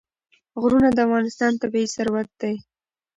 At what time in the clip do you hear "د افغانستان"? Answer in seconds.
0.93-1.51